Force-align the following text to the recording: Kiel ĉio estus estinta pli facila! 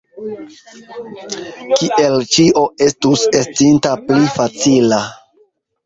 Kiel 1.83 2.17
ĉio 2.33 2.65
estus 2.89 3.29
estinta 3.43 3.97
pli 4.09 4.35
facila! 4.41 5.07